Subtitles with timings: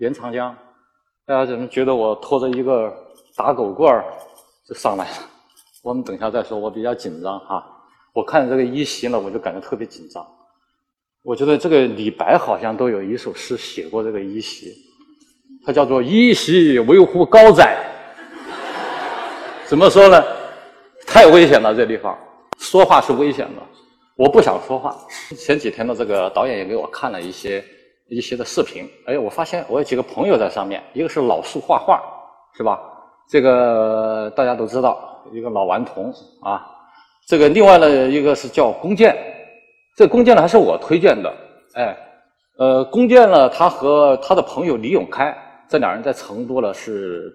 [0.00, 0.56] 大家好，严长江，
[1.26, 2.90] 大家怎么觉得我拖着一个
[3.36, 4.02] 打狗棍儿
[4.66, 5.16] 就上来了？
[5.82, 7.62] 我们等一下再说，我比较紧张哈。
[8.14, 10.26] 我看这个一席呢，我就感觉特别紧张。
[11.22, 14.74] 我觉得这个李白好像都有一首诗写过这个一席，
[15.66, 17.76] 它叫做“一席为乎高哉”。
[19.68, 20.24] 怎么说呢？
[21.06, 22.18] 太危险了，这地方
[22.58, 23.62] 说话是危险的。
[24.16, 24.96] 我不想说话。
[25.36, 27.62] 前几天的这个导演也给我看了一些
[28.10, 32.02] 一些的视频，哎，我发现我有几个朋友在上面，一个是老树画画，
[32.56, 32.80] 是吧？
[33.28, 36.66] 这个大家都知道，一个老顽童啊。
[37.28, 39.16] 这个另外呢，一个是叫弓箭，
[39.96, 41.32] 这弓箭呢还是我推荐的，
[41.74, 41.96] 哎，
[42.58, 45.32] 呃，弓箭呢，他和他的朋友李永开
[45.68, 47.32] 这两人在成都呢是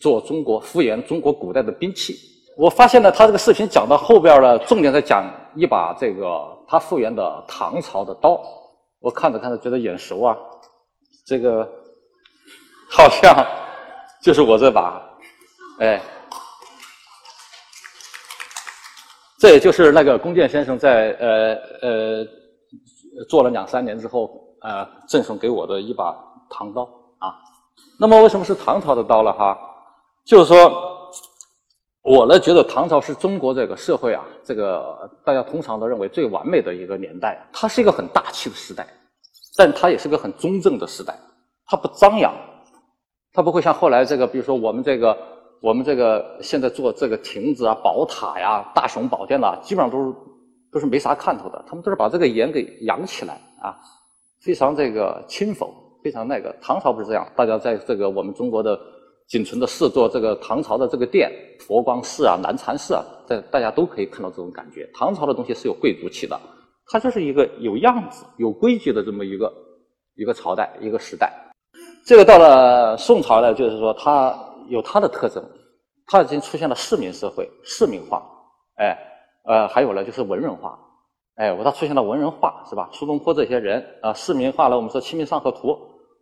[0.00, 2.16] 做中国复原中国古代的兵器。
[2.56, 5.24] 我发现呢，他这个视频讲到后边呢，重点在讲
[5.54, 8.40] 一把这个他复原的唐朝的刀。
[9.06, 10.36] 我看着看着觉得眼熟啊，
[11.24, 11.64] 这个
[12.90, 13.46] 好像
[14.20, 15.00] 就是我这把，
[15.78, 16.02] 哎。
[19.38, 22.26] 这也就是那个弓箭先生在呃呃
[23.28, 24.28] 做了两三年之后，
[24.62, 26.12] 呃赠送给我的一把
[26.50, 26.82] 唐刀
[27.18, 27.38] 啊。
[28.00, 29.56] 那么为什么是唐朝的刀了哈？
[30.24, 30.95] 就是说，
[32.06, 37.44] 我呢觉得唐朝是中国这个社会啊，这个大家通常都认为最完美的一个年代。
[37.52, 38.86] 它是一个很大气的时代，
[39.58, 41.12] 但它也是个很中正的时代。
[41.66, 42.32] 它不张扬，
[43.32, 45.16] 它不会像后来这个，比如说我们这个。
[45.62, 50.14] 我们这个现在做这个亭子啊、宝塔呀、大雄宝殿呐，基本上都是
[50.70, 51.64] 都是没啥看头的。
[51.66, 53.74] 他们都是把这个檐给扬起来啊，
[54.42, 56.54] 非常这个清否，非常那个。
[56.60, 58.78] 唐朝不是这样，大家在这个我们中国的
[59.28, 61.30] 仅存的四座这个唐朝的这个殿，
[61.60, 64.88] 佛光寺啊、南禅寺啊，在大家都可以看到这种感觉。
[64.94, 66.40] 唐朝的东西是有贵族气的，
[66.86, 69.52] 它就是一个有样子、有规矩的这么一个
[70.16, 71.32] 一个朝代、一个时代。
[72.04, 74.34] 这个到了宋朝呢，就是说它。
[74.68, 75.40] 有它的特征，
[76.08, 78.20] 它已经出现了市民社会、市民化，
[78.78, 78.98] 哎，
[79.44, 80.76] 呃，还有呢，就是文人化，
[81.36, 82.90] 哎，我它出现了文人化，是吧？
[82.92, 84.74] 苏东坡这些人啊，市民化了。
[84.74, 85.68] 我们说《清明上河图》，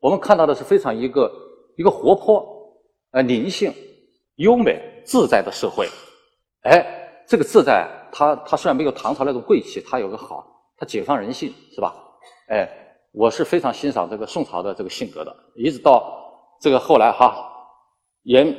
[0.02, 1.32] 我们看到的是非常一个
[1.78, 2.46] 一个活泼、
[3.14, 3.72] 呃灵性、
[4.36, 5.88] 优美、自在的社会。
[6.62, 6.84] 哎，
[7.28, 10.44] 这个自在，它它虽然没有唐朝那种贵气，它有个好，
[10.76, 11.94] 它解放人性，是吧？
[12.48, 12.68] 哎，
[13.12, 16.12] 我是非常欣赏这个宋朝的这个性格的，一直到
[16.60, 17.50] 这个后来哈。
[18.24, 18.52] 元，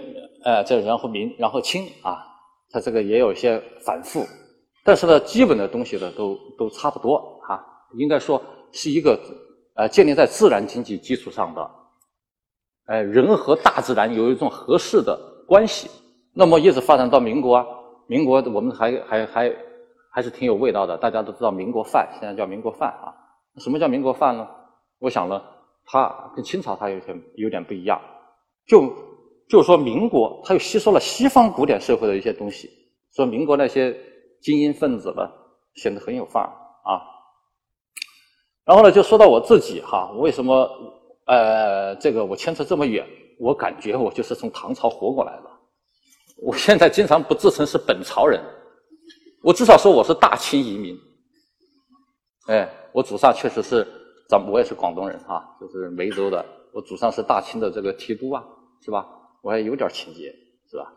[0.45, 2.23] 呃，这然后明，然后清啊，
[2.71, 4.25] 它这个也有一些反复，
[4.85, 7.61] 但是呢，基本的东西呢都都差不多哈。
[7.97, 9.19] 应该说是一个
[9.75, 11.71] 呃建立在自然经济基础上的，
[12.87, 15.89] 呃，人和大自然有一种合适的关系。
[16.33, 17.65] 那么一直发展到民国啊，
[18.07, 19.55] 民国我们还还还
[20.11, 20.97] 还是挺有味道的。
[20.97, 23.13] 大家都知道民国饭，现在叫民国饭啊。
[23.57, 24.47] 什么叫民国饭呢？
[24.99, 25.41] 我想呢，
[25.85, 27.99] 它跟清朝它有些有点不一样，
[28.67, 28.91] 就。
[29.47, 32.67] 就说，民国它又吸收了西方古典社会的一些东西，
[33.15, 33.95] 说民国那些
[34.41, 35.21] 精英分子呢，
[35.75, 36.97] 显得很有范儿啊。
[38.65, 40.67] 然后呢，就说到我自己哈，我为什么
[41.25, 43.05] 呃，这个我牵扯这么远？
[43.39, 45.49] 我感觉我就是从唐朝活过来的。
[46.37, 48.41] 我现在经常不自称是本朝人，
[49.41, 50.97] 我至少说我是大清移民。
[52.47, 53.85] 哎，我祖上确实是，
[54.29, 58.43] 咱我也是广东人哈，就是梅州的，我祖上是大清的这个提督啊，
[58.83, 59.05] 是吧？
[59.41, 60.33] 我还有点情节，
[60.69, 60.93] 是吧？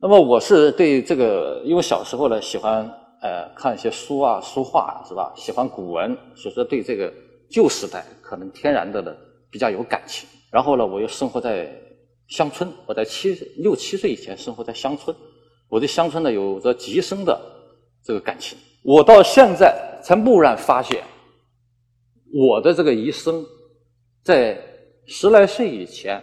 [0.00, 2.82] 那么我是对这个，因为小时候呢喜欢
[3.22, 5.32] 呃看一些书啊、书画，是吧？
[5.36, 7.12] 喜欢古文，所以说对这个
[7.50, 9.14] 旧时代可能天然的呢
[9.50, 10.28] 比较有感情。
[10.50, 11.70] 然后呢，我又生活在
[12.28, 15.16] 乡村，我在七六七岁以前生活在乡村，
[15.68, 17.40] 我对乡村呢有着极深的
[18.04, 18.58] 这个感情。
[18.82, 21.02] 我到现在才蓦然发现，
[22.32, 23.44] 我的这个一生
[24.22, 24.58] 在
[25.06, 26.22] 十来岁以前。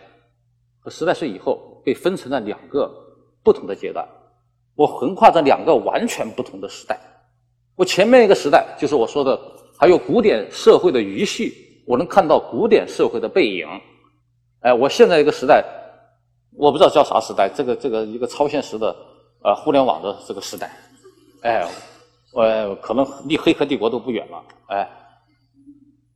[0.85, 2.87] 和十来岁以后被分成了两个
[3.41, 4.07] 不同的阶段，
[4.75, 6.95] 我横跨着两个完全不同的时代。
[7.75, 9.35] 我前面一个时代就是我说的，
[9.79, 11.51] 还有古典社会的余绪，
[11.85, 13.67] 我能看到古典社会的背影。
[14.61, 15.63] 哎，我现在一个时代，
[16.57, 18.95] 我不知道叫啥时代，这个这个一个超现实的
[19.43, 20.71] 呃互联网的这个时代，
[21.43, 21.63] 哎，
[22.33, 24.89] 我可能离黑客帝国都不远了，哎。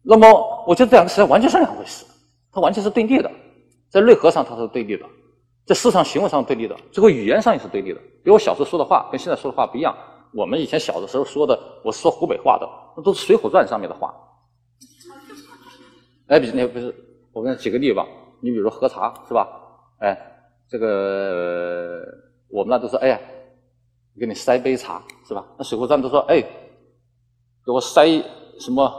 [0.01, 0.27] 那么
[0.65, 2.05] 我觉得这两个时代完全是两回事，
[2.51, 3.29] 它完全是对立的。
[3.89, 5.05] 在内核上它是对立的，
[5.65, 7.99] 在市场行为上对立的，最后语言上也是对立的。
[7.99, 9.95] 比如我小时候说的话跟现在说的话不一样。
[10.33, 14.13] 我们以前小的时候说的，我是说湖北话的，那都是《水浒传》上面的话。
[16.29, 16.93] 哎，比那不是，
[17.33, 18.07] 我给你举个例吧。
[18.39, 19.47] 你比如说喝茶是吧？
[19.97, 20.17] 哎，
[20.69, 22.01] 这个
[22.49, 23.19] 我们那都说哎呀，
[24.19, 25.43] 给你塞杯茶是吧？
[25.57, 26.39] 那《水浒传》都说哎，
[27.65, 28.05] 给我塞
[28.59, 28.89] 什么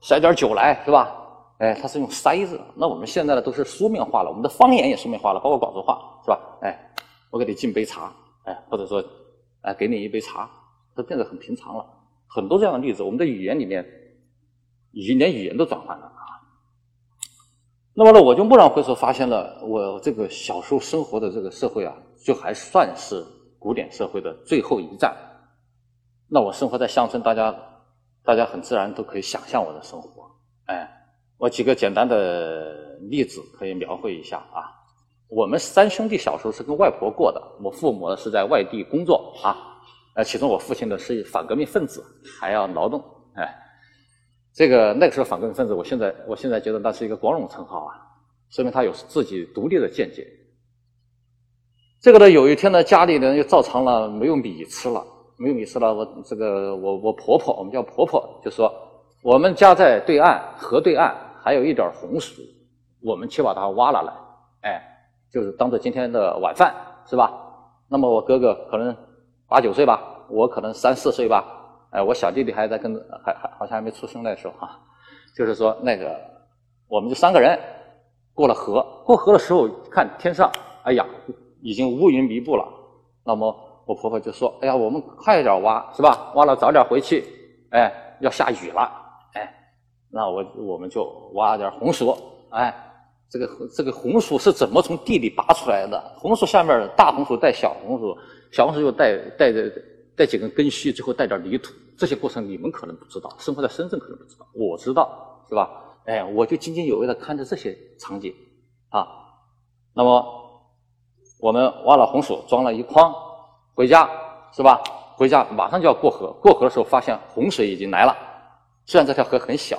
[0.00, 1.16] 塞点酒来是吧？
[1.58, 2.60] 哎，它是用塞子。
[2.74, 6.58] 那我们现在呢都是书面化了，我们的方言也书面化了，包括广州话，是吧？
[6.62, 6.94] 哎，
[7.30, 8.12] 我给你敬杯茶，
[8.42, 9.02] 哎，或者说，
[9.60, 10.50] 哎，给你一杯茶，
[10.96, 11.86] 都变得很平常了。
[12.26, 13.86] 很多这样的例子，我们的语言里面，
[14.90, 16.41] 语连语言都转换了啊。
[17.94, 21.94] 那么呢，我就蓦然回首，发现了我这个小时候生活的这个社会啊，
[22.24, 23.22] 就还算是
[23.58, 25.14] 古典社会的最后一站。
[26.26, 27.54] 那我生活在乡村，大家
[28.24, 30.30] 大家很自然都可以想象我的生活。
[30.66, 30.88] 哎，
[31.36, 34.72] 我几个简单的例子可以描绘一下啊。
[35.28, 39.56] 我们三兄弟小时候是跟外婆过的，我父母呢是在外地工作啊。
[40.14, 42.02] 呃，其中我父亲呢是反革命分子，
[42.40, 43.02] 还要劳动，
[43.34, 43.54] 哎，
[44.54, 47.96] 这个那个时候反共分子，我现在我现在觉得那是一个光荣称号啊，
[48.50, 50.26] 说明他有自己独立的见解。
[52.00, 55.04] 这个呢，有一天呢，家里人又照常了，没有米吃了，
[55.36, 58.72] 没有米吃了，我这个我我婆婆，我们叫婆婆，就说
[59.22, 62.42] 我们家在对岸河对岸还有一点红薯，
[63.02, 64.82] 我们去把它挖了来，哎，
[65.32, 66.74] 就是当做今天的晚饭，
[67.06, 67.32] 是吧？
[67.88, 68.96] 那么我哥哥可能。
[69.48, 70.00] 八九岁吧，
[70.30, 71.44] 我可能三四岁吧，
[71.92, 74.80] 哎，我小弟弟还在跟，还还好像还没出生那时候哈，
[75.36, 76.18] 就是说那个，
[76.88, 77.58] 我们就三个人
[78.34, 80.50] 过了河，过河的时候看天上，
[80.84, 81.06] 哎呀，
[81.60, 82.64] 已经乌云密布了。
[83.24, 83.54] 那么
[83.86, 86.32] 我婆婆就说：“哎呀，我们快点挖，是吧？
[86.34, 87.24] 挖了早点回去，
[87.70, 88.90] 哎，要下雨了，
[89.34, 89.54] 哎，
[90.10, 91.04] 那我我们就
[91.34, 92.16] 挖点红薯，
[92.50, 92.74] 哎，
[93.28, 96.00] 这个这个红薯是怎么从地里拔出来的？
[96.16, 98.16] 红薯下面大红薯带小红薯。”
[98.50, 99.70] 小红薯又带带着
[100.14, 101.72] 带几根根须，最后带点泥土。
[101.96, 105.70] 这些过程你们可能不知道，生活在深圳可能不知道，我知道，是吧？
[106.06, 108.34] 哎，我就津津有味的看着这些场景
[108.88, 109.06] 啊。
[109.94, 110.24] 那么
[111.38, 113.14] 我们挖了红薯，装了一筐，
[113.74, 114.08] 回家
[114.52, 114.82] 是吧？
[115.16, 118.16] 回家马上就要过河，过河的时候发现洪水已经来了。
[118.86, 119.76] 虽然这条河很小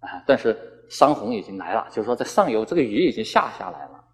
[0.00, 4.04] 啊，但是山洪已经来了，就是说在上游这个雨已经下下来了。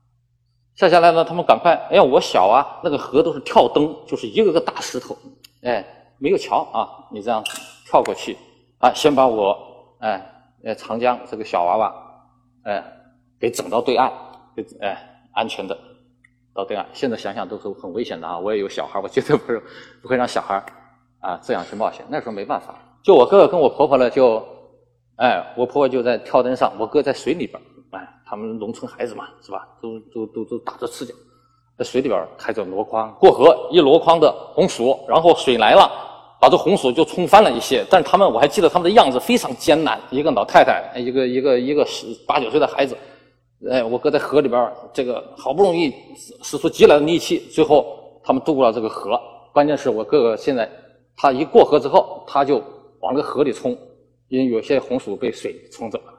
[0.74, 5.14] 下下来呢，他们赶快，哎呀，我小啊，那个河都是跳灯，就是一个个大石头，
[5.62, 5.84] 哎，
[6.22, 7.42] 没有桥啊，你这样
[7.84, 8.38] 跳过去，
[8.78, 9.58] 啊，先把我，
[9.98, 10.24] 哎，
[10.62, 11.92] 呃，长江这个小娃娃，
[12.62, 12.80] 哎，
[13.40, 14.08] 给整到对岸，
[14.54, 14.96] 给哎，
[15.32, 15.76] 安全的
[16.54, 16.86] 到对岸。
[16.92, 19.60] 现在想想都是很危险的啊，我也有小孩，我绝对不是
[20.00, 20.64] 不会让小孩
[21.18, 22.06] 啊这样去冒险。
[22.08, 22.72] 那时候没办法，
[23.02, 24.40] 就我哥哥跟我婆婆呢，就，
[25.16, 27.60] 哎，我婆婆就在跳灯上，我哥在水里边。
[27.90, 29.66] 哎，他们农村孩子嘛，是吧？
[29.82, 31.12] 都都都都打着赤脚，
[31.76, 35.90] 在水里边开着箩筐过河，一箩筐的红薯，然后水来了，
[36.42, 37.84] 把这红薯就冲翻了一些。
[37.88, 42.96] 但是他们，我还记得他们的样子非常艰难，一个老太太，一个一个一个十八九岁的孩子，
[43.70, 45.94] 哎，我哥在河里边，这个好不容易
[46.42, 49.16] 使出极来的力气，最后他们渡过了这个河。
[49.52, 50.68] 关键是我哥哥现在，
[51.16, 52.60] 他一过河之后，他就
[53.02, 53.70] 往这个河里冲，
[54.26, 56.12] 因为有些红薯被水冲走了。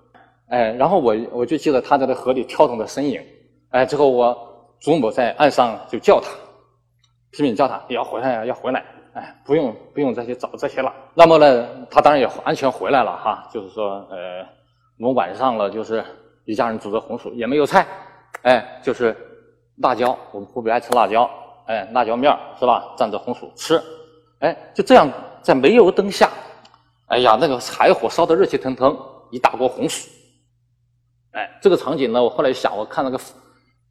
[0.47, 3.21] 哎，然后我我就记得他在这河里跳动的身影，
[3.71, 4.37] 哎，之后我
[4.79, 6.29] 祖母在岸上就叫他，
[7.31, 10.91] 拼命叫他，要回来呀，要回来，哎，不用不用再去找这些了。
[11.13, 14.43] 那么呢，他当然也安全回来了哈，就是说，呃，
[14.99, 16.03] 我们晚上了，就是
[16.45, 17.85] 一家人煮着红薯，也没有菜，
[18.41, 19.15] 哎，就是
[19.77, 21.29] 辣椒，我们湖北爱吃辣椒，
[21.67, 22.95] 哎，辣椒面是吧？
[22.97, 23.79] 蘸着红薯吃，
[24.39, 25.07] 哎，就这样
[25.43, 26.29] 在煤油灯下，
[27.07, 28.97] 哎呀，那个柴火烧得热气腾腾，
[29.29, 30.09] 一大锅红薯。
[31.33, 33.19] 哎，这个场景呢，我后来想，我看那个，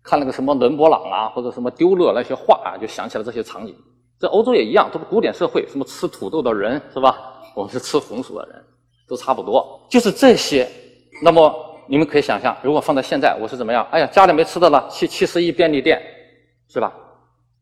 [0.02, 3.72] 看那个什么伦勃朗啊，或者什么丢勒那些画啊，就想起了这些场景。
[4.22, 7.42] 在欧洲也一样，都是古典社会，什么吃土豆的人是吧？
[7.56, 8.64] 我们是吃红薯的人，
[9.08, 9.84] 都差不多。
[9.90, 10.70] 就是这些。
[11.24, 11.52] 那么
[11.88, 13.84] 你们可以想象，如果放在现在，我是怎么样？
[13.90, 16.00] 哎呀，家里没吃的了，去七十一便利店，
[16.68, 16.92] 是吧？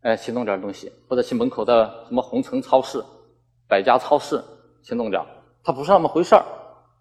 [0.02, 3.02] 哎，去弄点东西，或者去门口的什么红城超市、
[3.66, 4.38] 百家超市
[4.82, 5.22] 去弄点。
[5.64, 6.44] 它不是那么回事儿，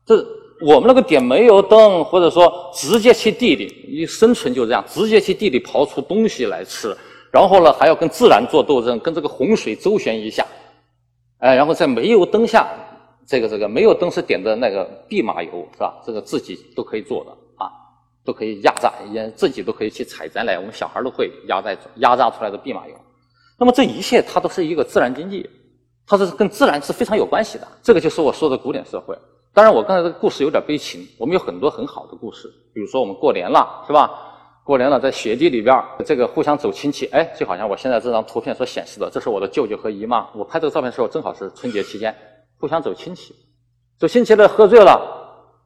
[0.06, 0.26] 这。
[0.62, 6.96] 我们那个点煤油灯，或者说直接去地里，你生存就这样，直接去地里刨出东西来吃，
[7.32, 10.46] 然后呢还要跟自然做斗争，跟这个洪水周旋一下，
[11.40, 12.68] 哎，然后在煤油灯下，
[13.28, 16.02] 这个这个煤油灯是点的那个蓖麻油是吧？
[16.06, 17.32] 这个自己都可以做的
[17.64, 17.70] 啊，
[18.26, 22.94] 都可以压榨，也自己都可以去采摘来，我们小孩都会压榨压榨出来的蓖麻油。
[23.58, 25.50] 那么这一切它都是一个自然经济，
[26.08, 27.68] 它是跟自然是非常有关系的。
[27.84, 29.16] 这个就是我说的古典社会。
[29.54, 31.06] 当然，我刚才这个故事有点悲情。
[31.18, 34.29] 我们有很多很好的故事，比如说我们过年了，是吧？
[34.70, 37.08] 过年了，在雪地里边，这个互相走亲戚。
[37.08, 40.28] 哎，就好像我现在这张图片所显示的，这是我的舅舅和姨妈。
[40.36, 42.16] 我拍这个照片的时候，正好是春节期间，
[42.60, 43.34] 互相走亲戚。
[43.98, 45.02] 走亲戚了，喝醉了，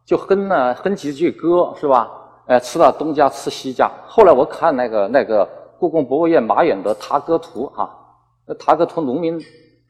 [0.05, 2.09] 就哼呢，哼几句歌，是吧？
[2.47, 3.91] 哎，吃了东家吃西家。
[4.07, 5.45] 后来我看那个那个
[5.77, 7.93] 故宫博物院马远的塔歌图，哈，
[8.47, 9.37] 那塔歌图农民，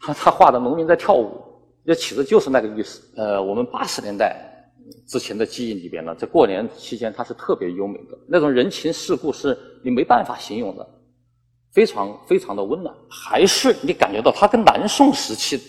[0.01, 1.39] 他他画的农民在跳舞。
[1.85, 2.99] 这其实就是那个意思。
[3.15, 4.52] 呃，我们八十年代
[5.07, 10.87] 之前的记忆里边呢，在过年期间它是特别优美的，那种人情世故是你没办法形容的，
[11.71, 12.93] 非常非常的温暖。
[13.09, 15.59] 还是你感觉到它跟南宋时期，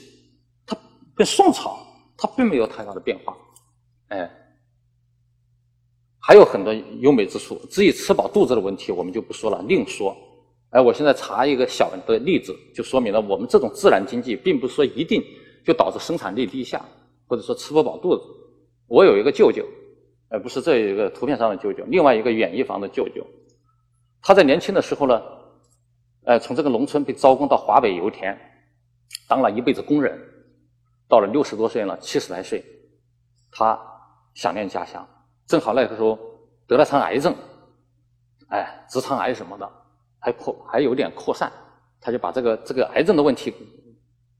[0.66, 0.76] 它
[1.14, 1.78] 跟宋朝
[2.16, 3.36] 它并没有太大的变化，
[4.08, 4.30] 哎，
[6.18, 7.60] 还有很多优美之处。
[7.70, 10.16] 至于吃饱肚子的问题，我们就不说了，另说。
[10.70, 15.22] 哎，我现在查一个小的例子，就说明了我们这种自然经济，并不是说一定
[15.64, 16.84] 就导致生产力低下，
[17.28, 18.22] 或者说吃不饱肚子。
[18.86, 19.66] 我有一个舅舅，
[20.28, 23.26] 呃，不是这一个图片上的舅舅，另外一个远一房的舅舅，
[24.22, 25.22] 他在年轻的时候呢，
[26.24, 28.38] 呃，从这个农村被招工到华北油田，
[29.28, 30.18] 当了一辈子工人，
[31.08, 32.64] 到了六十多岁了，七十来岁，
[33.50, 33.78] 他
[34.34, 35.06] 想念家乡，
[35.46, 36.18] 正好那个时候
[36.66, 37.34] 得了场癌症，
[38.48, 39.70] 哎，直肠癌什么的。
[40.26, 41.52] 还扩还有点扩散，
[42.00, 43.52] 他就把这个这个癌症的问题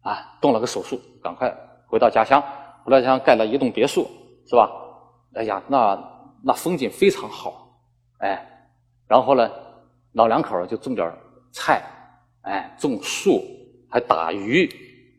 [0.00, 1.54] 啊动了个手术，赶快
[1.86, 2.42] 回到家乡，
[2.82, 4.08] 回到家乡盖了一栋别墅，
[4.46, 4.70] 是吧？
[5.34, 5.98] 哎呀，那
[6.42, 7.68] 那风景非常好，
[8.18, 8.68] 哎，
[9.08, 9.50] 然后呢，
[10.12, 11.12] 老两口就种点
[11.52, 11.82] 菜，
[12.42, 13.42] 哎，种树，
[13.90, 14.68] 还打鱼，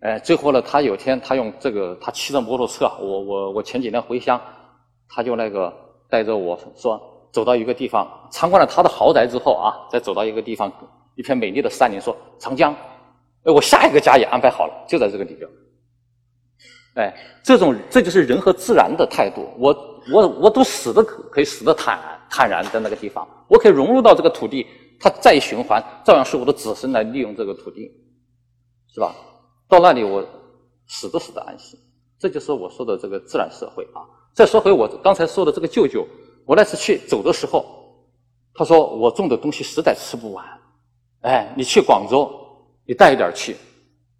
[0.02, 4.40] 哎，最后呢，他有天他用这个他骑着摩托车，我我我前几天回乡，
[5.10, 5.74] 他就那个
[6.10, 7.12] 带着我说。
[7.32, 10.72] 走到一个地方，参观了他的豪宅之后啊，再走到一个地方，
[11.16, 12.74] 一片美丽的山林，说长江，
[13.44, 15.46] 哎，我下一个家也安排好了，就在这个里边。
[16.96, 19.48] 哎，这种这就是人和自然的态度。
[19.58, 22.00] 我我我都死的可可以死的坦
[22.30, 24.66] 坦然在那个地方，我可以融入到这个土地，
[25.00, 27.92] 它再循环，照样是我的子孙来利用这个土地，
[28.94, 29.16] 是吧？
[29.68, 30.26] 到那里我
[30.88, 31.80] 死的死的安心，
[32.20, 34.04] 这就是我说的这个自然社会啊。
[34.34, 36.06] 再说回我刚才说的这个舅舅。
[36.48, 37.66] 我那次去走的时候，
[38.54, 40.46] 他说我种的东西实在吃不完，
[41.22, 42.32] 哎，你去广州，
[42.86, 43.58] 你带一点去，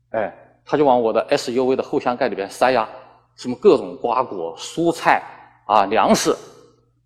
[0.10, 2.90] 哎，他就往我的 SUV 的后箱盖里边塞呀，
[3.36, 5.24] 什么各种瓜果、蔬菜
[5.66, 6.36] 啊、粮食，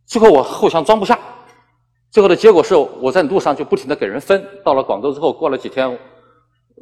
[0.05, 1.19] 最后我后箱装不下，
[2.09, 5.99] 最后的结果是我在路上就不停的给人分，到了广州之后，过了几天，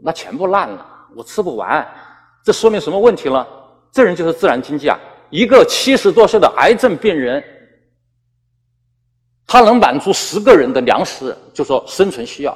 [0.04, 1.86] 那全部烂了，我吃不完，
[2.44, 3.46] 这说明什么问题呢？
[3.92, 7.44] 这人就是自然经济啊，一个七十多岁的癌症病人。
[9.50, 12.56] 他能满足十个人的粮食，就说生存需要，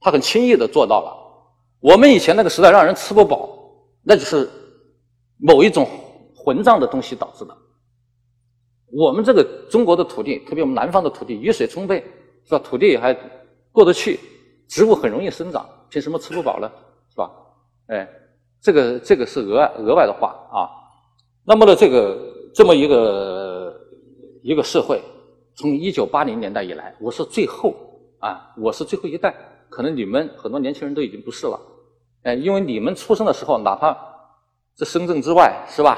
[0.00, 1.25] 他很轻易的做到了。
[1.86, 3.48] 我们以前那个时代让人吃不饱，
[4.02, 4.50] 那就是
[5.38, 5.88] 某一种
[6.34, 7.56] 混账的东西导致的。
[8.90, 12.04] 我们这个中国的土地，特别我们南方的土地，雨水充沛，
[12.44, 12.58] 是吧？
[12.58, 13.16] 土地还
[13.70, 14.18] 过得去，
[14.66, 16.68] 植物很容易生长，凭什么吃不饱呢？
[17.08, 17.30] 是吧？
[17.86, 18.08] 哎，
[18.60, 20.66] 这个这个是额外额外的话啊。
[21.44, 22.18] 那么呢，这个
[22.52, 23.80] 这么一个
[24.42, 25.00] 一个社会。
[25.54, 27.72] 从一九八零年代以来，我是最后
[28.18, 29.32] 啊，我是最后一代，
[29.70, 31.58] 可能你们很多年轻人都已经不是了，
[32.26, 33.96] 哎，因为你们出生的时候，哪怕
[34.74, 35.96] 在深圳之外，是吧？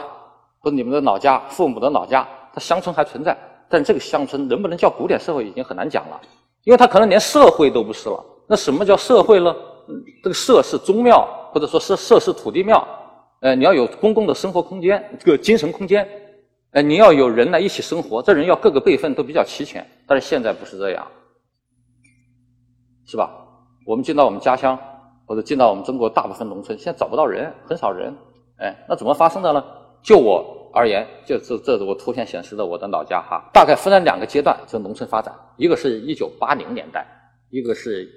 [0.59, 3.35] 或者你们的老家、父母的老家，它乡村还存在，
[3.67, 6.21] 但这个乡村能不能叫古典社会，已经很难讲了，
[6.65, 8.23] 因为它可能连社会都不是了。
[8.47, 9.57] 那什么叫社会呢？
[10.23, 12.87] 这个社是宗庙，或者说是社是土地庙，
[13.41, 16.07] 呃，你要有公共的生活空间，这个精神空间。
[16.73, 19.87] 哎，你要有人来一起生活，这人要各个辈分都比较齐全。
[20.07, 21.07] 但是现在不是这样，
[23.07, 23.31] 是吧？
[23.87, 24.79] 我们进到我们家乡，
[25.29, 28.13] 或者进到我们中国大部分农村，现在找不到人，很少人。
[28.57, 29.63] 哎，那怎么发生的呢？
[30.03, 37.07] 就我而言，就这这是我图片显示的我的老家哈，大概分了两个阶段，就农村发展，一个是一九八零年代，
[37.51, 38.09] 一个是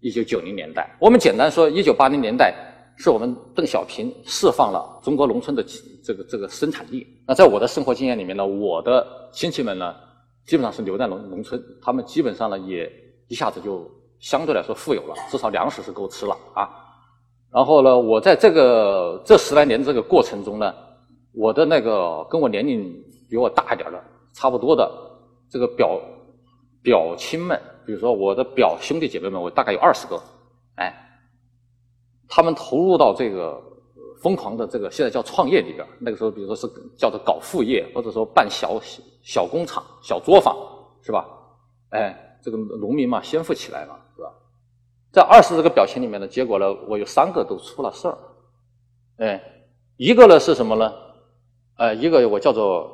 [0.00, 0.94] 一九九零年代。
[1.00, 2.52] 我们简单说，一九八零年代。
[2.98, 5.62] 是我们邓小平释放了中国农村的
[6.02, 7.06] 这个这个生产力。
[7.28, 9.94] 那在我的生活经验里面呢，我的亲戚们呢，
[10.46, 12.90] 基本上是留在农农村，他们基本上呢也
[13.28, 13.86] 一下子就
[14.20, 16.68] 相对来说富有了，至少粮食是够吃了啊。
[17.52, 20.74] 然后呢，我在这个这十来年这个过程中呢，
[21.32, 22.92] 我的那个跟我年龄
[23.28, 24.02] 比我大一点的，
[24.34, 24.90] 差不多的
[25.50, 26.00] 这个表
[26.82, 30.20] 表亲们，比如说我的表兄弟姐妹们，我大概有二十个，
[30.76, 31.02] 哎。
[32.28, 33.62] 他们投入到这个
[34.20, 36.66] 疯狂的这个现在叫创业里边，那个时候比如说是
[36.98, 38.80] 叫做搞副业，或者说办小
[39.22, 40.56] 小工厂、小作坊，
[41.02, 41.24] 是吧？
[41.90, 43.96] 哎，这个农民嘛，先富起来了，
[45.16, 48.18] 在二十这个表情里面呢，结果呢，我有三个都出了事儿，
[49.16, 49.42] 哎，
[49.96, 50.92] 一个呢是什么呢？
[51.78, 52.86] 呃，一个我叫做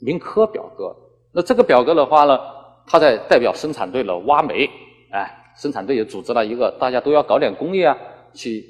[0.00, 0.92] 民科表哥，
[1.30, 2.36] 那这个表哥的话呢，
[2.84, 4.68] 他在代表生产队呢挖煤，
[5.12, 7.96] 哎，生产队也组织了一个，大家都要搞点工业啊。
[8.34, 8.64] 去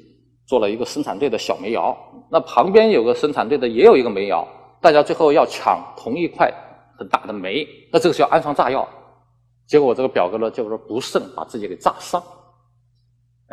[0.45, 1.97] 做了一个生产队的小煤窑，
[2.29, 4.47] 那旁边有个生产队的也有一个煤窑，
[4.79, 6.53] 大家最后要抢同一块
[6.95, 8.87] 很大的煤，那这个时候安放炸药，
[9.65, 12.21] 结果我这个表哥呢就是不慎把自己给炸伤，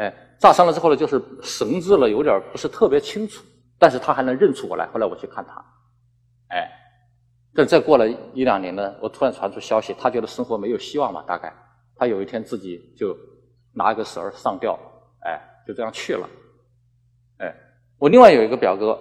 [0.01, 3.45] 哎，炸伤了之后呢就是绳子了有点不是特别清楚，
[3.79, 5.63] 但是他还能认出我来，后来我去看他，
[6.49, 6.71] 哎，
[7.55, 11.53] 但再过了一两年呢，我突然传出消息，他觉得生活没有希望嘛，大概。
[11.97, 13.15] 他有一天自己就
[13.75, 14.79] 拿一个绳儿上吊，
[15.23, 16.27] 哎，就这样去了。
[17.37, 17.55] 哎，
[17.99, 18.99] 我另外有一个表哥，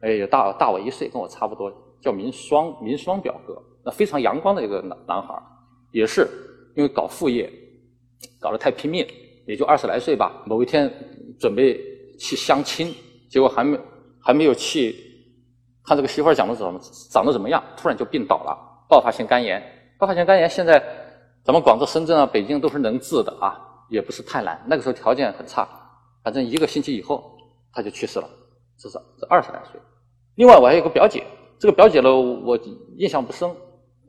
[0.00, 1.70] 哎，也大大我一岁，跟我差不多，
[2.00, 5.38] 叫明双，明双表哥，那非常阳光的一个男男孩，
[5.90, 6.26] 也是
[6.74, 7.52] 因为搞副业
[8.40, 9.06] 搞得太拼命，
[9.46, 10.42] 也就二十来岁吧。
[10.46, 10.92] 某一天
[11.38, 11.80] 准备
[12.18, 12.94] 去相亲，
[13.30, 13.78] 结果还没
[14.20, 14.94] 还没有去。
[15.84, 16.80] 看这个媳妇儿长得怎么
[17.10, 18.56] 长得怎么样，突然就病倒了，
[18.88, 19.60] 爆发性肝炎。
[19.98, 20.80] 爆发性肝炎现在
[21.44, 23.58] 咱们广州、深圳啊、北京都是能治的啊，
[23.88, 24.64] 也不是太难。
[24.68, 25.68] 那个时候条件很差，
[26.22, 27.36] 反正一个星期以后
[27.72, 28.30] 他就去世了，
[28.78, 29.80] 至少是二十来岁。
[30.36, 31.24] 另外我还有个表姐，
[31.58, 32.56] 这个表姐呢我
[32.96, 33.50] 印象不深，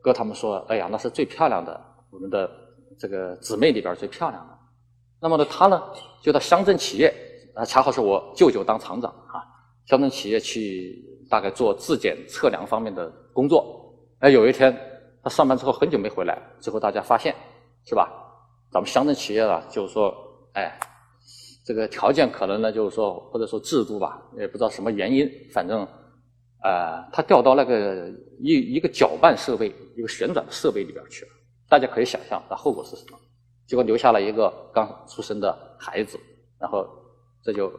[0.00, 2.48] 哥他们说，哎呀那是最漂亮的，我们的
[2.96, 4.54] 这个姊妹里边最漂亮的。
[5.24, 5.82] 那么呢他呢
[6.22, 7.10] 就到乡镇企业，
[7.54, 9.40] 啊恰好是我舅舅当厂长啊，
[9.86, 11.02] 乡镇企业去。
[11.30, 14.78] 大概做质检测量方面的工作，哎，有一天
[15.22, 17.34] 他上班之后很久没回来，之后大家发现，
[17.86, 18.12] 是吧？
[18.70, 20.14] 咱们乡镇企业啊，就是说，
[20.52, 20.78] 哎，
[21.64, 25.80] 这个条件可能呢，就是说，或者说制度吧，也不知道什么原因，反正，
[26.62, 31.30] 呃，他调到那个一一个搅拌设备、一个旋转的设备里边去了。
[31.70, 33.18] 大家可以想象，那后果是什么？
[33.66, 36.18] 结果留下了一个刚出生的孩子，
[36.58, 36.86] 然后
[37.42, 37.72] 这就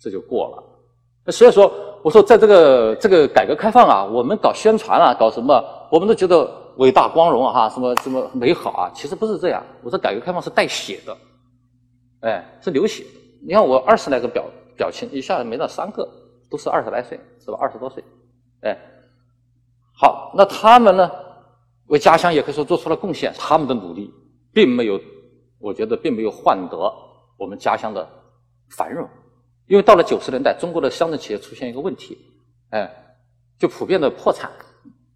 [0.00, 1.32] 这就过了。
[1.32, 9.64] 所以说，我说在这个这个改革开放啊，我们搞宣传啊，搞什么，我们都觉得伟大光荣啊，什么什么美好啊，其实不是这样。
[9.82, 11.16] 我说改革开放是带血的，
[12.20, 13.20] 哎，是流血的。
[13.46, 14.44] 你看我二十来个表
[14.76, 16.06] 表亲，一下子没到三个，
[16.50, 17.56] 都是二十来岁，是吧？
[17.58, 18.04] 二十多岁，
[18.60, 18.76] 哎，
[19.96, 21.10] 好，那他们呢，
[21.86, 24.12] 为家乡也可以说做出了贡献，他们的努力
[24.54, 25.00] 并没有，
[25.58, 26.78] 我觉得并没有换得
[27.36, 28.08] 我们家乡的
[28.70, 29.08] 繁荣。
[29.66, 32.16] 因为到了九十年代，中国的乡镇企业出现一个问题，
[32.70, 32.90] 哎，
[33.58, 34.50] 就普遍的破产。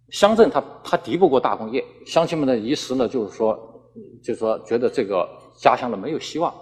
[0.09, 3.57] 乡镇它它敌不过大工业，乡亲们的一时呢，就是说，
[4.23, 6.53] 就是说觉得这个家乡的没有希望。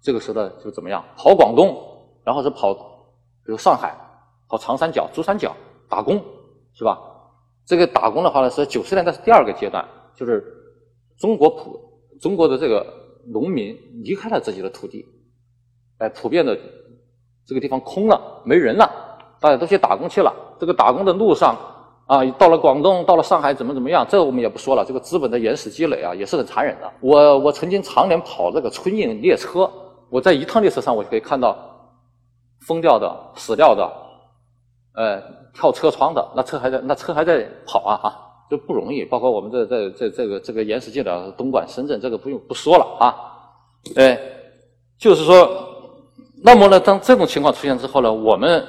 [0.00, 1.04] 这个时候呢，就怎么样？
[1.16, 1.76] 跑广东，
[2.24, 2.72] 然后是跑，
[3.44, 3.94] 比如上海，
[4.48, 5.54] 跑长三角、珠三角
[5.86, 6.18] 打工，
[6.72, 6.98] 是吧？
[7.66, 10.42] 这个打工的话呢，是九十年代是第二个阶段，就是
[11.18, 11.87] 中国普
[12.20, 12.86] 中国的这个
[13.26, 15.04] 农民离开了自己的土地，
[15.98, 16.58] 哎，普遍的。
[17.46, 18.86] 这个地方空了，没人了，
[19.40, 20.30] 大家都去打工去了。
[20.60, 21.56] 这个打工的路上
[22.06, 24.06] 啊，到了广东，到了上海，怎么怎么样？
[24.06, 24.84] 这我们也不说了。
[24.86, 26.92] 这个资本的原始积累啊，也是很残忍的。
[27.00, 29.70] 我我曾经常年跑这个春运列车，
[30.10, 31.56] 我在一趟列车上，我就可以看到
[32.66, 33.90] 疯掉的、死掉的，
[34.92, 35.22] 呃，
[35.54, 38.08] 跳车窗的，那车还在，那车还在跑啊啊，
[38.50, 39.04] 就不容易。
[39.04, 43.14] 包括我们这这这这个这个原始积累，东莞、深圳，这个不用不说了啊。
[43.96, 44.18] 哎，
[44.98, 45.66] 就是说。
[46.40, 48.64] 那么呢，当这种情况出现之后呢，我们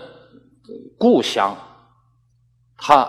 [0.98, 1.56] 故乡
[2.76, 3.08] 它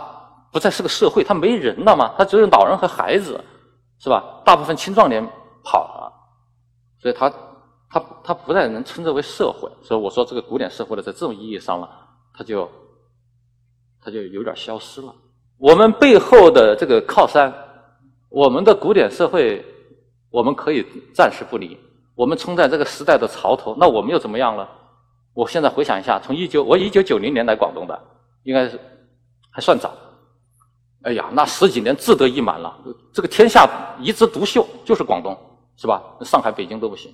[0.53, 3.43] 不再是个社会，它没人了嘛，它只有老人和孩子，
[3.99, 4.43] 是吧？
[4.45, 5.27] 大部分青壮年
[5.65, 6.13] 跑了，
[7.01, 7.33] 所以它
[7.89, 9.67] 它它不再能称之为社会。
[9.83, 11.89] 所以我说这个古典社会呢，在这种意义上呢，
[12.35, 12.69] 它就
[14.05, 15.15] 它就有点消失了。
[15.61, 17.53] 我们背后的这个靠山，
[18.31, 19.63] 我们的古典社会，
[20.31, 21.79] 我们可以暂时不理。
[22.15, 24.67] 我们冲在这个时代的潮头，那我们又怎么样了？
[25.35, 28.03] 我现在回想一下，从一九我一九九零年来广东的，
[28.45, 28.81] 应该是
[29.51, 29.93] 还算早。
[31.03, 32.75] 哎呀，那十几年志得意满了，
[33.13, 33.69] 这个天下
[34.01, 35.37] 一枝独秀就是广东，
[35.77, 36.03] 是吧？
[36.23, 37.13] 上海、北京都不行。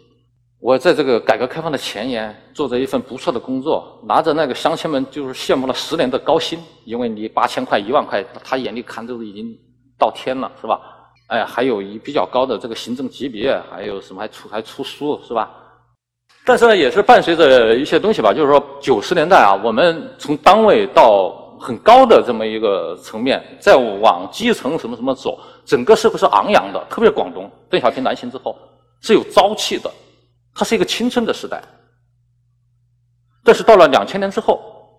[0.67, 9.57] 我在这个改革开放的前沿，做着一份不错的工作，拿着那个乡亲们就是羡慕了十年的高薪，因为你八千块、一万块，他眼里看都已经
[9.97, 10.81] 到天了，是吧？
[11.29, 15.49] 哎，还有一比较高的这个行政级别，还有什么还出还出书是吧？
[16.45, 26.85] 但是呢，也是伴随着一些东西吧，就是说九十年代啊，我们从单位到很高的这么一个层面，再往基层什么什么走，整个社会是昂扬的。
[26.91, 28.57] 特别广东，邓小平南行之后
[29.01, 29.89] 是有朝气的，
[30.57, 31.63] 它是一个青春的时代。
[33.45, 34.59] 但是到了两千年之后，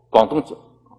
[0.10, 0.42] 广东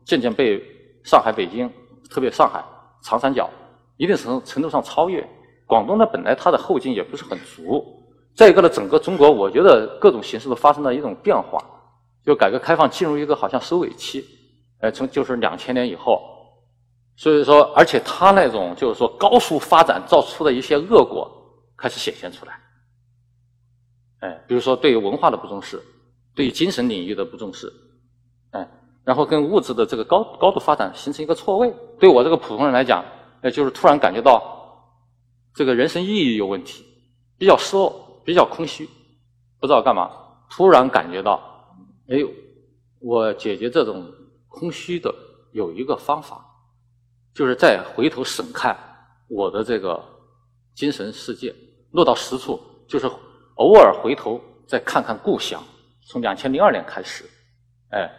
[0.04, 0.60] 渐渐被
[1.04, 1.70] 上海、北京，
[2.10, 2.62] 特别上海、
[3.02, 3.48] 长三角。
[3.96, 5.26] 一定程程度上超越
[5.66, 7.84] 广东呢，本来它的后劲也不是很足。
[8.34, 11.58] 再一个呢，整个中国，我觉得各种形势都发生了一种变化，
[12.24, 14.24] 就改革开放进入一个好像收尾期。
[14.80, 16.20] 呃，从就是两千年以后，
[17.16, 21.28] 所以说，而且它那种就是说高速发展造出的一些恶果
[21.76, 22.52] 开始显现出来。
[24.20, 25.80] 哎，比如说对于文化的不重视，
[26.34, 27.72] 对于精神领域的不重视，
[28.50, 28.68] 哎，
[29.04, 31.74] 然后跟物质的这个高高度发展形成一个错位。
[31.98, 33.04] 对我这个普通人来讲。
[33.40, 34.42] 哎，就是突然感觉到
[35.54, 36.84] 这个人生意义有问题，
[37.38, 38.84] 比较失落，比较空虚，
[39.60, 40.10] 不知道干嘛。
[40.50, 41.40] 突然感觉到，
[42.08, 42.16] 哎，
[42.98, 44.12] 我解决这种
[44.48, 45.14] 空虚的
[45.52, 46.44] 有一个方法，
[47.32, 48.76] 就是再回头审看
[49.28, 50.04] 我的这个
[50.74, 51.54] 精神世界，
[51.92, 53.08] 落到实处，就是
[53.58, 55.62] 偶尔回头再看看故乡。
[56.06, 57.24] 从两千零二年开始，
[57.90, 58.10] 哎，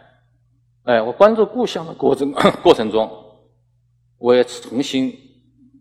[0.84, 3.10] 哎，我关注故乡的过程 过程中，
[4.16, 5.12] 我也重新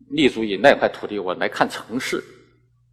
[0.09, 2.23] 立足于那块土地，我来看城市，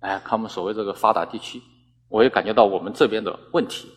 [0.01, 1.63] 哎，看我们所谓这个发达地区，
[2.11, 3.89] 我也感觉到我们这边的问题，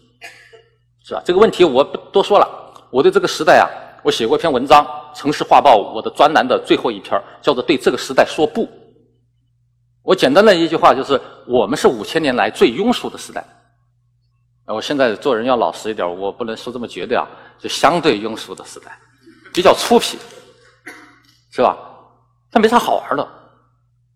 [1.03, 1.21] 是吧？
[1.25, 2.47] 这个问题我不多说了。
[2.91, 3.67] 我对这个时代啊，
[4.03, 4.85] 我写过一篇文章，
[5.17, 8.63] 《城市画报》我的专栏的最后一篇叫做《对这个时代说不》。
[10.03, 13.45] 我简单的一句话就是：我们是五千年来最庸俗的时代。
[14.65, 18.97] 我现在做人要老实一点，我不能说这么绝对啊，就相对庸俗的时代，
[19.53, 20.15] 比较粗鄙，
[21.51, 21.77] 是吧？
[22.51, 23.27] 它没啥好玩的。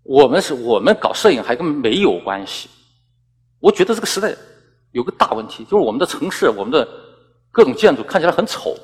[0.04, 2.70] 我们是我们搞摄影还跟没有关系。
[3.60, 4.34] 我觉得这个时代
[4.92, 6.88] 有个大问题，就是我们的城市，我们的。
[7.56, 8.76] 各种建筑看起来很丑，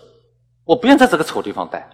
[0.64, 1.90] 我不愿在这个丑地方待。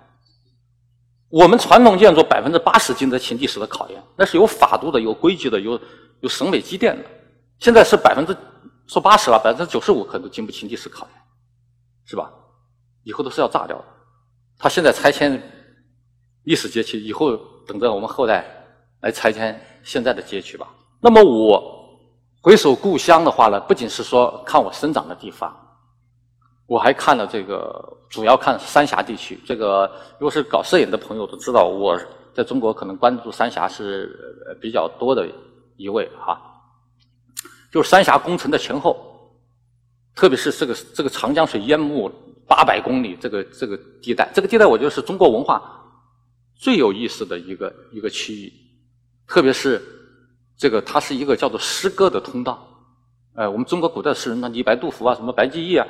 [1.36, 5.78] 我们传统建筑百分之八十经得起历史的考验，那是有法度的、有规矩的、有
[6.22, 7.04] 有审美积淀的。
[7.60, 8.34] 现在是百分之
[8.88, 11.22] 说八十了，百分之九十五可能都经不起历史考验，
[12.06, 12.32] 是吧？
[13.04, 13.84] 以后都是要炸掉的。
[14.58, 15.42] 他现在拆迁
[16.44, 17.36] 历史街区，以后
[17.68, 18.46] 等着我们后代
[19.02, 20.70] 来拆迁现在的街区吧。
[21.02, 21.62] 那么我
[22.42, 25.54] 回首故乡的话呢，不仅是说看我生长的地方。
[26.68, 29.40] 我还看了这个，主要看三峡地区。
[29.46, 32.00] 这个如果是搞摄影的朋友都知道，我
[32.34, 35.28] 在中国可能关注三峡是比较多的
[35.78, 36.42] 一位哈。
[37.72, 38.98] 就是三峡工程的前后，
[40.16, 42.12] 特别是这个这个长江水淹没
[42.48, 45.62] 八百公里这个这个地带，这个地带我觉得是中国文化
[46.56, 48.52] 最有意思的一个一个区域。
[49.28, 49.82] 特别是
[50.58, 52.66] 这个，它是一个叫做诗歌的通道。
[53.36, 55.86] 呃，我们中国古代诗人，那李白、杜甫啊，什么白居易啊。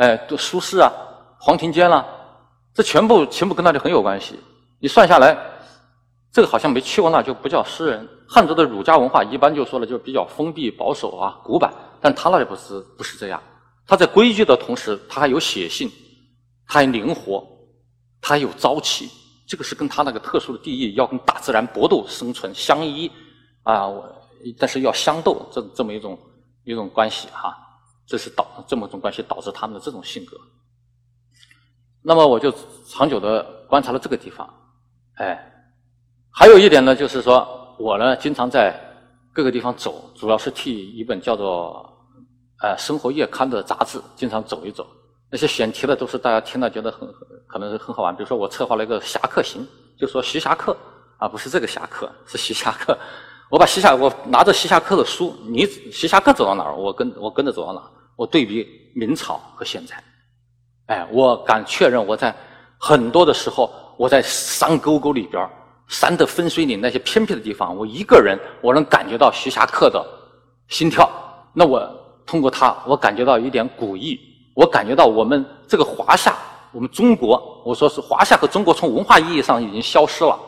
[0.00, 0.90] 哎，都苏轼啊，
[1.38, 2.02] 黄庭坚啦，
[2.72, 4.34] 这全部全部跟那里很有关系。
[4.78, 5.36] 你算下来，
[6.32, 8.08] 这个好像没去过那就不叫诗人。
[8.26, 11.70] 汉族的儒家文化一般就说了，就比较封闭保守啊，古板。
[12.00, 13.42] 但他那里不是不是这样，
[13.86, 15.90] 他在规矩的同时，他还有写性，
[16.66, 17.46] 他还灵活，
[18.22, 19.10] 他还有朝气。
[19.46, 23.10] 这个是跟他那个特殊的地域要跟大自然搏斗生存相依
[23.64, 23.86] 啊，
[24.58, 26.18] 但是要相斗这这么一种
[26.64, 27.54] 一种关系哈。
[28.10, 30.36] 这是导这么种关系导致他们的这种性格。
[32.02, 32.52] 那么我就
[32.88, 34.52] 长久的观察了这个地方，
[35.14, 35.38] 哎，
[36.28, 38.74] 还有一点呢，就是说我呢经常在
[39.32, 41.88] 各个地方走，主要是替一本叫做
[42.66, 44.84] 《呃生活月刊》的杂志经常走一走。
[45.30, 47.08] 那些选题的都是大家听了觉得很
[47.46, 49.64] 可能是很好玩，比如说我策划了一个侠客行，
[49.96, 50.76] 就说徐霞客
[51.18, 52.98] 啊，不是这个侠客，是徐霞客。
[53.50, 57.90] 我把徐霞我拿着徐霞客的书，你徐霞客走到哪儿，我跟我跟着走到哪儿。
[58.20, 59.96] 我对比明朝和现在，
[60.88, 62.34] 哎，我敢确认，我在
[62.76, 65.48] 很多的时候，我在山沟沟里边
[65.88, 70.04] 山的分水岭那些偏僻的地方，我一个人，我能感觉到徐霞客的
[70.68, 71.10] 心跳。
[71.54, 71.80] 那我
[72.26, 74.20] 通过他，我感觉到一点古意，
[74.54, 76.36] 我感觉到我们这个华夏，
[76.72, 80.38] 我们中国，我说是华夏和中国，从文化意义上已经消失了。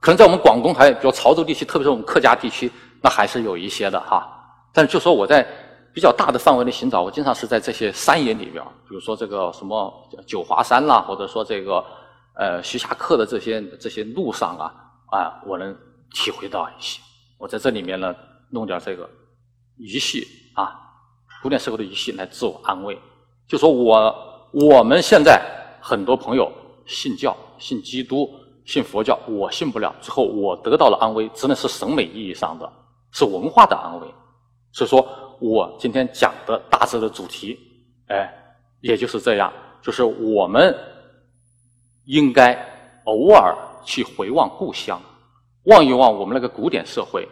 [0.00, 4.28] 可能在我们广东还比如潮州地区，特别是我们客家地区，那还是有一些的哈。
[4.70, 5.46] 但是就说我在。
[5.94, 9.92] 比较大的范围的寻找，我经常是在这些山野里边，比如说这个什么
[10.26, 11.84] 九华山啦，或者说这个
[12.34, 14.72] 呃徐霞客的这些这些路上啊，
[15.10, 15.76] 啊，我能
[16.14, 16.98] 体会到一些。
[17.36, 18.14] 我在这里面呢，
[18.48, 19.06] 弄点这个
[19.76, 20.80] 仪式啊，
[21.42, 22.98] 古典社会的仪式来自我安慰。
[23.46, 25.42] 就说我我们现在
[25.78, 26.50] 很多朋友
[26.86, 28.30] 信教、信基督、
[28.64, 29.94] 信佛教，我信不了。
[30.00, 32.72] 最后我得到了安慰，只能是审美意义上的，
[33.10, 34.06] 是文化的安慰。
[34.72, 35.06] 所以说。
[35.42, 37.58] 我今天讲的大致的主题，
[38.06, 38.32] 哎，
[38.80, 39.52] 也就是这样，
[39.82, 40.72] 就是我们
[42.04, 42.54] 应该
[43.06, 43.52] 偶尔
[43.84, 45.02] 去回望故乡，
[45.64, 47.28] 望一望我们那个古典社会。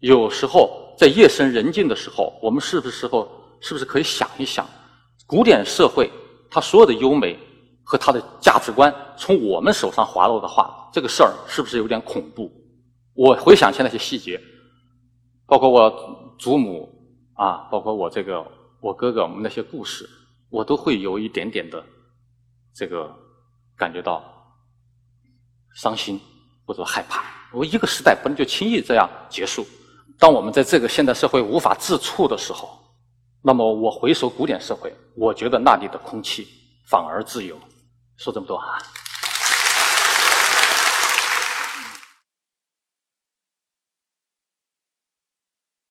[0.00, 3.28] 有时候在夜深人静的时候，我们是不是时候
[3.60, 4.68] 是不是可以想一想，
[5.24, 6.10] 古典社会
[6.50, 7.38] 它所有的优美
[7.84, 12.50] 和它的价值观从我们手上滑落的话，这个事儿是不是有点恐怖？
[13.14, 14.40] 我回想起那些细节，
[15.46, 16.92] 包括我祖母。
[17.34, 18.44] 啊，包括我这个
[18.80, 20.08] 我哥哥我们那些故事，
[20.50, 21.84] 我都会有一点点的
[22.72, 23.14] 这个
[23.76, 24.22] 感觉到
[25.74, 26.20] 伤心
[26.64, 27.24] 或者害怕。
[27.52, 29.66] 我一个时代不能就轻易这样结束。
[30.18, 32.78] 当我们在这个现代社会无法自处的时候，
[33.42, 36.46] 那么我回首古典社会，我觉得那里的空气
[36.86, 37.58] 反而自由。
[38.16, 38.78] 说这么多啊。